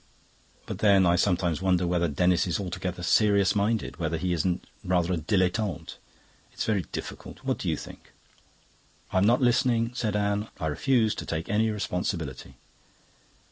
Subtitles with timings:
[0.65, 5.13] But then, I sometimes wonder whether Denis is altogether serious minded, whether he isn't rather
[5.13, 5.97] a dilettante.
[6.51, 7.43] It's very difficult.
[7.43, 8.11] What do you think?"
[9.13, 10.47] "I'm not listening," said Anne.
[10.59, 12.55] "I refuse to take any responsibility."